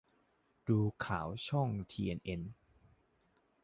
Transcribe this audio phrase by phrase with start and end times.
[0.67, 2.41] ดูข่าวช่องทีเอ็นเอ็น